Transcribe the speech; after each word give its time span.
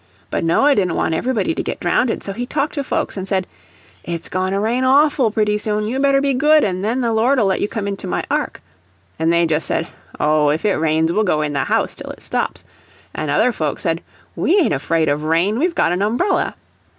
But 0.31 0.43
Noah 0.43 0.73
didn't 0.73 0.95
want 0.95 1.13
everybody 1.13 1.53
to 1.53 1.61
get 1.61 1.79
drownded, 1.79 2.23
so 2.23 2.33
he 2.33 2.47
talked 2.47 2.73
to 2.73 2.83
folks 2.83 3.19
an' 3.19 3.27
said, 3.27 3.45
'It's 4.03 4.29
goin' 4.29 4.51
to 4.51 4.59
rain 4.59 4.83
AWFUL 4.83 5.29
pretty 5.29 5.59
soon; 5.59 5.83
you'd 5.83 6.01
better 6.01 6.21
be 6.21 6.33
good, 6.33 6.63
an' 6.63 6.81
then 6.81 7.01
the 7.01 7.13
Lord'll 7.13 7.45
let 7.45 7.61
you 7.61 7.67
come 7.67 7.87
into 7.87 8.07
my 8.07 8.23
ark.' 8.31 8.63
An' 9.19 9.29
they 9.29 9.45
jus' 9.45 9.63
said, 9.63 9.87
'Oh, 10.19 10.49
if 10.49 10.65
it 10.65 10.79
rains 10.79 11.13
we'll 11.13 11.23
go 11.23 11.43
in 11.43 11.53
the 11.53 11.65
house 11.65 11.93
till 11.93 12.09
it 12.09 12.23
stops;' 12.23 12.63
an' 13.13 13.29
other 13.29 13.51
folks 13.51 13.83
said, 13.83 14.01
'WE 14.35 14.57
ain't 14.57 14.73
afraid 14.73 15.07
of 15.07 15.23
rain 15.23 15.59
we've 15.59 15.75
got 15.75 15.91
an 15.91 16.01
umbrella.' 16.01 16.55